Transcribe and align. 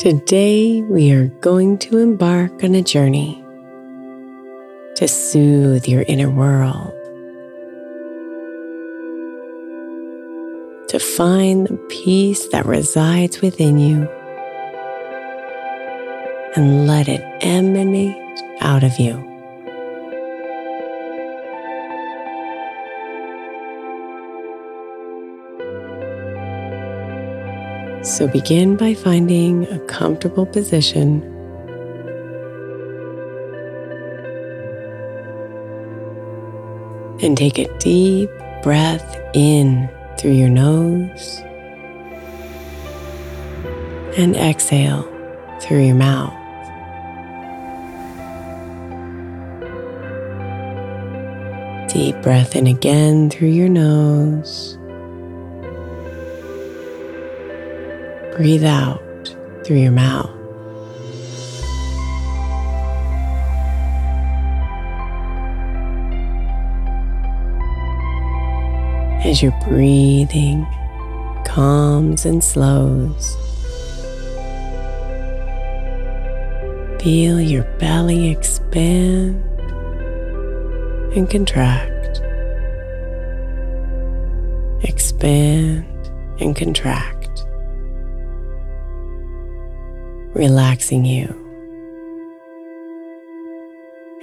Today, 0.00 0.80
we 0.80 1.12
are 1.12 1.26
going 1.42 1.76
to 1.80 1.98
embark 1.98 2.64
on 2.64 2.74
a 2.74 2.80
journey 2.80 3.44
to 4.94 5.06
soothe 5.06 5.86
your 5.86 6.04
inner 6.08 6.30
world, 6.30 6.94
to 10.88 10.98
find 10.98 11.66
the 11.66 11.76
peace 11.90 12.48
that 12.48 12.64
resides 12.64 13.42
within 13.42 13.78
you, 13.78 14.08
and 16.56 16.86
let 16.86 17.06
it 17.06 17.20
emanate 17.42 18.16
out 18.62 18.82
of 18.82 18.98
you. 18.98 19.29
So 28.02 28.26
begin 28.26 28.76
by 28.76 28.94
finding 28.94 29.68
a 29.68 29.78
comfortable 29.80 30.46
position. 30.46 31.22
And 37.22 37.36
take 37.36 37.58
a 37.58 37.68
deep 37.78 38.30
breath 38.62 39.18
in 39.34 39.90
through 40.18 40.32
your 40.32 40.48
nose 40.48 41.42
and 44.16 44.34
exhale 44.34 45.02
through 45.60 45.84
your 45.84 45.94
mouth. 45.94 46.34
Deep 51.92 52.16
breath 52.22 52.56
in 52.56 52.66
again 52.66 53.28
through 53.28 53.48
your 53.48 53.68
nose. 53.68 54.79
Breathe 58.40 58.64
out 58.64 59.02
through 59.66 59.80
your 59.80 59.92
mouth. 59.92 60.30
As 69.26 69.42
your 69.42 69.52
breathing 69.68 70.66
calms 71.44 72.24
and 72.24 72.42
slows, 72.42 73.36
feel 77.02 77.42
your 77.42 77.64
belly 77.78 78.30
expand 78.30 79.44
and 81.14 81.28
contract. 81.28 82.22
Expand 84.82 85.84
and 86.40 86.56
contract. 86.56 87.19
Relaxing 90.40 91.04
you 91.04 91.26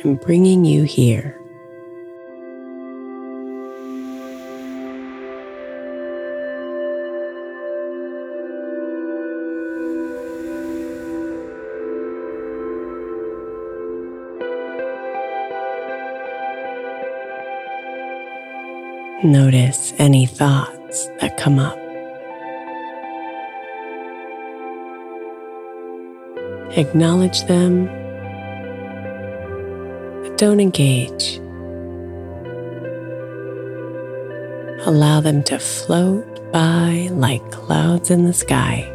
and 0.03 0.19
bringing 0.19 0.65
you 0.65 0.81
here. 0.81 1.39
Notice 19.23 19.93
any 19.99 20.25
thoughts 20.25 21.09
that 21.19 21.37
come 21.37 21.59
up. 21.59 21.86
Acknowledge 26.77 27.41
them, 27.45 27.87
but 30.21 30.37
don't 30.37 30.59
engage. 30.59 31.37
Allow 34.85 35.21
them 35.21 35.41
to 35.45 35.57
float 35.57 36.51
by 36.51 37.09
like 37.13 37.51
clouds 37.51 38.11
in 38.11 38.25
the 38.25 38.31
sky. 38.31 38.93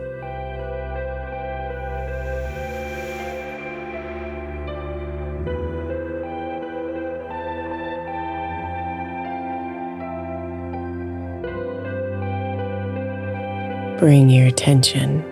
Bring 13.99 14.31
your 14.31 14.46
attention 14.46 15.25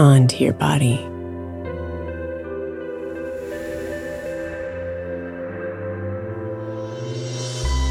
onto 0.00 0.42
your 0.42 0.52
body. 0.52 1.11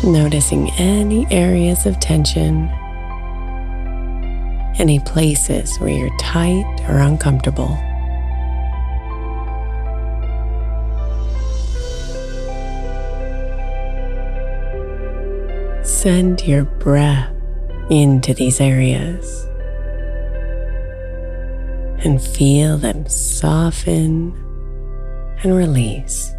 Noticing 0.03 0.71
any 0.79 1.27
areas 1.29 1.85
of 1.85 1.99
tension, 1.99 2.67
any 4.79 4.99
places 4.99 5.77
where 5.77 5.91
you're 5.91 6.17
tight 6.17 6.65
or 6.89 6.97
uncomfortable. 6.97 7.77
Send 15.83 16.47
your 16.47 16.63
breath 16.63 17.31
into 17.91 18.33
these 18.33 18.59
areas 18.59 19.45
and 22.03 22.19
feel 22.19 22.79
them 22.79 23.07
soften 23.07 24.33
and 25.43 25.55
release. 25.55 26.33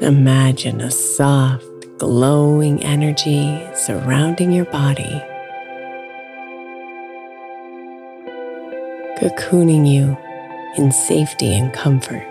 Imagine 0.00 0.80
a 0.80 0.90
soft, 0.90 1.66
glowing 1.98 2.82
energy 2.82 3.62
surrounding 3.74 4.50
your 4.50 4.64
body, 4.64 5.22
cocooning 9.18 9.86
you 9.86 10.16
in 10.78 10.90
safety 10.90 11.52
and 11.52 11.70
comfort. 11.74 12.26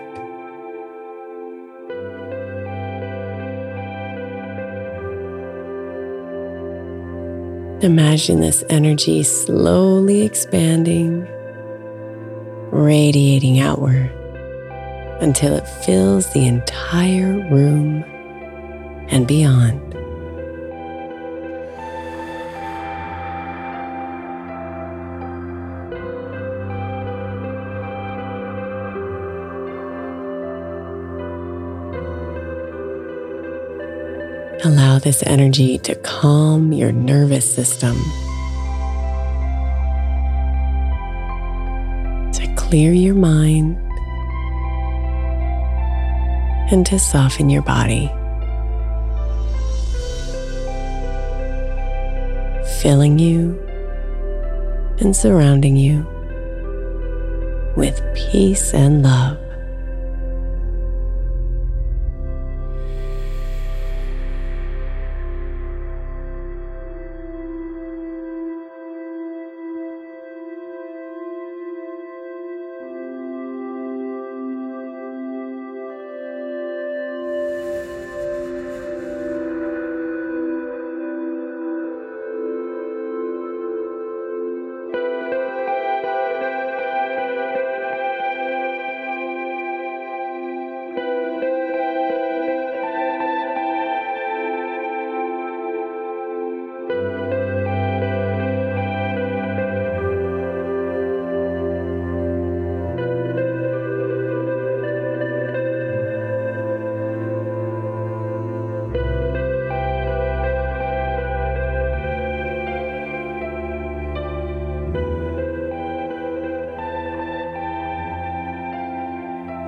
Imagine 7.84 8.40
this 8.40 8.64
energy 8.68 9.22
slowly 9.22 10.22
expanding, 10.22 11.24
radiating 12.72 13.60
outward 13.60 14.19
until 15.20 15.54
it 15.54 15.68
fills 15.68 16.32
the 16.32 16.46
entire 16.46 17.32
room 17.50 18.04
and 19.08 19.26
beyond. 19.26 19.80
Allow 34.62 34.98
this 34.98 35.22
energy 35.26 35.78
to 35.78 35.94
calm 35.96 36.72
your 36.72 36.92
nervous 36.92 37.50
system, 37.50 37.96
to 42.32 42.54
clear 42.56 42.92
your 42.92 43.14
mind, 43.14 43.78
and 46.70 46.86
to 46.86 46.98
soften 46.98 47.50
your 47.50 47.62
body. 47.62 48.10
Filling 52.80 53.18
you 53.18 53.58
and 55.00 55.14
surrounding 55.14 55.76
you 55.76 56.06
with 57.76 58.02
peace 58.14 58.72
and 58.74 59.02
love. 59.02 59.38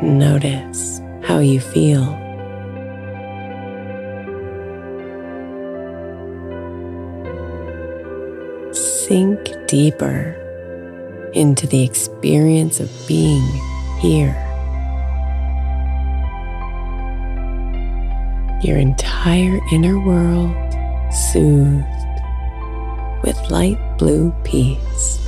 Notice 0.00 1.00
how 1.22 1.40
you 1.40 1.60
feel. 1.60 2.18
Sink 8.72 9.50
deeper 9.68 10.38
into 11.34 11.66
the 11.66 11.82
experience 11.82 12.80
of 12.80 12.90
being 13.06 13.46
here. 14.00 14.38
Your 18.62 18.78
entire 18.78 19.60
inner 19.72 19.98
world 19.98 20.54
soothed 21.12 21.84
with 23.22 23.38
light 23.50 23.78
blue 23.98 24.30
peace. 24.44 25.21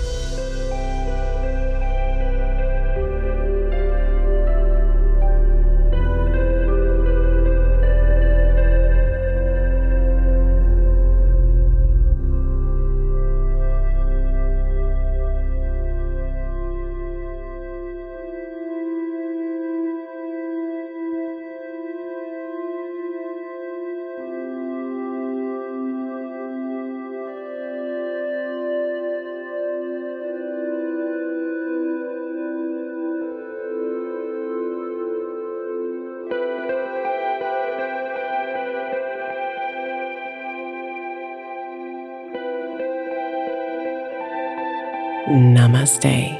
Namaste. 45.26 46.38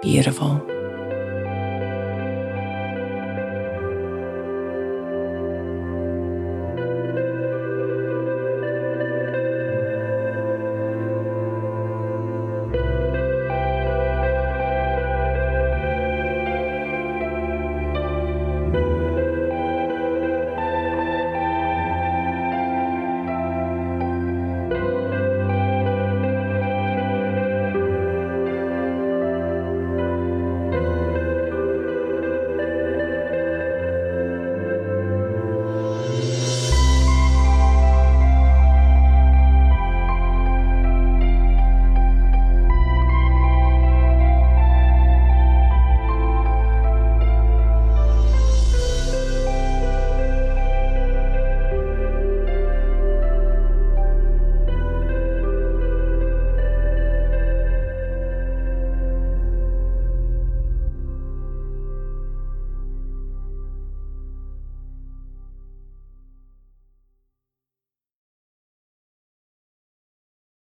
Beautiful. 0.00 0.75